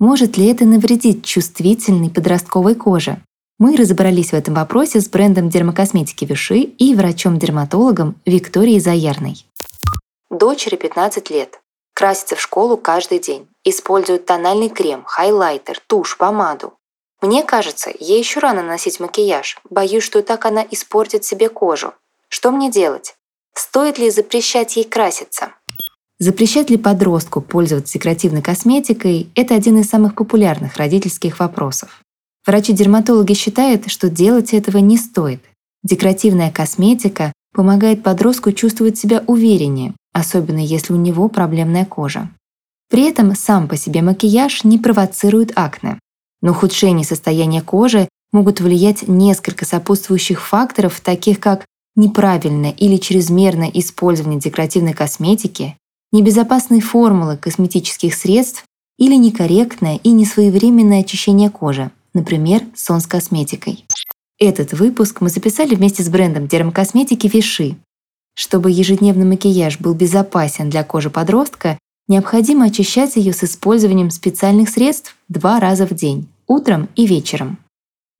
[0.00, 3.22] Может ли это навредить чувствительной подростковой коже?
[3.58, 9.46] Мы разобрались в этом вопросе с брендом дермокосметики Виши и врачом-дерматологом Викторией Заярной.
[10.30, 11.60] Дочери 15 лет.
[11.94, 13.46] Красится в школу каждый день.
[13.62, 16.74] Использует тональный крем, хайлайтер, тушь, помаду.
[17.22, 19.58] Мне кажется, ей еще рано носить макияж.
[19.70, 21.94] Боюсь, что так она испортит себе кожу.
[22.28, 23.14] Что мне делать?
[23.54, 25.52] Стоит ли запрещать ей краситься?
[26.24, 32.00] Запрещать ли подростку пользоваться декоративной косметикой– это один из самых популярных родительских вопросов.
[32.46, 35.44] Врачи-дерматологи считают, что делать этого не стоит.
[35.82, 42.30] Декоративная косметика помогает подростку чувствовать себя увереннее, особенно если у него проблемная кожа.
[42.88, 45.98] При этом сам по себе макияж не провоцирует акне.
[46.40, 54.40] На ухудшение состояния кожи могут влиять несколько сопутствующих факторов, таких как неправильное или чрезмерное использование
[54.40, 55.76] декоративной косметики,
[56.14, 58.64] небезопасные формулы косметических средств
[58.98, 63.84] или некорректное и несвоевременное очищение кожи, например, сон с косметикой.
[64.38, 67.76] Этот выпуск мы записали вместе с брендом дермокосметики Виши.
[68.34, 75.16] Чтобы ежедневный макияж был безопасен для кожи подростка, необходимо очищать ее с использованием специальных средств
[75.28, 77.58] два раза в день, утром и вечером.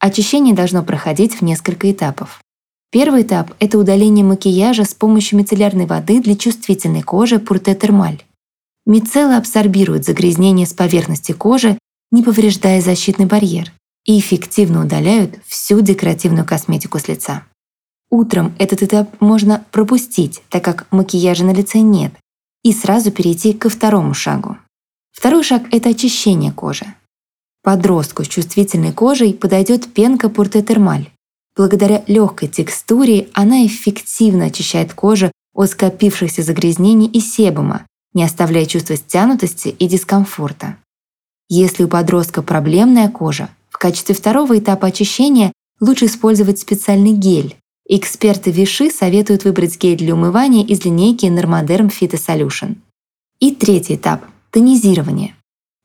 [0.00, 2.43] Очищение должно проходить в несколько этапов.
[2.94, 8.22] Первый этап– это удаление макияжа с помощью мицеллярной воды для чувствительной кожи Пурте Термаль.
[8.86, 11.76] Мицеллы абсорбируют загрязнение с поверхности кожи,
[12.12, 13.72] не повреждая защитный барьер,
[14.04, 17.42] и эффективно удаляют всю декоративную косметику с лица.
[18.10, 22.12] Утром этот этап можно пропустить, так как макияжа на лице нет,
[22.62, 24.56] и сразу перейти ко второму шагу.
[25.10, 26.86] Второй шаг– это очищение кожи.
[27.60, 31.10] Подростку с чувствительной кожей подойдет пенка Пурте Термаль.
[31.56, 38.96] Благодаря легкой текстуре она эффективно очищает кожу от скопившихся загрязнений и себума, не оставляя чувства
[38.96, 40.76] стянутости и дискомфорта.
[41.48, 47.56] Если у подростка проблемная кожа, в качестве второго этапа очищения лучше использовать специальный гель.
[47.86, 52.76] Эксперты Виши советуют выбрать гель для умывания из линейки Normaderm Phyto Solution.
[53.40, 55.36] И третий этап– тонизирование.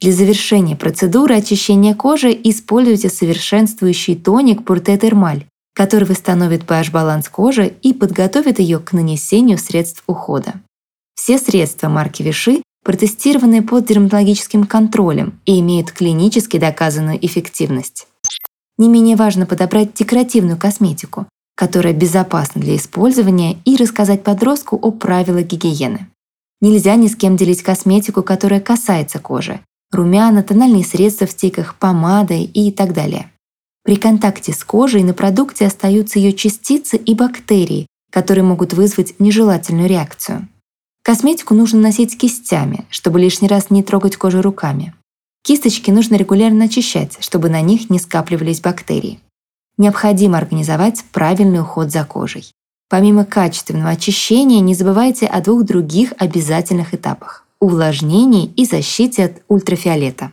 [0.00, 5.42] Для завершения процедуры очищения кожи используйте совершенствующий тоник Purte Thermal
[5.78, 10.54] который восстановит pH-баланс кожи и подготовит ее к нанесению средств ухода.
[11.14, 18.08] Все средства марки Виши протестированы под дерматологическим контролем и имеют клинически доказанную эффективность.
[18.76, 25.44] Не менее важно подобрать декоративную косметику, которая безопасна для использования, и рассказать подростку о правилах
[25.44, 26.08] гигиены.
[26.60, 29.60] Нельзя ни с кем делить косметику, которая касается кожи.
[29.92, 33.30] Румяна, тональные средства в стиках, помады и так далее.
[33.88, 39.88] При контакте с кожей на продукте остаются ее частицы и бактерии, которые могут вызвать нежелательную
[39.88, 40.46] реакцию.
[41.02, 44.92] Косметику нужно носить кистями, чтобы лишний раз не трогать кожу руками.
[45.42, 49.20] Кисточки нужно регулярно очищать, чтобы на них не скапливались бактерии.
[49.78, 52.52] Необходимо организовать правильный уход за кожей.
[52.90, 60.32] Помимо качественного очищения, не забывайте о двух других обязательных этапах– увлажнении и защите от ультрафиолета.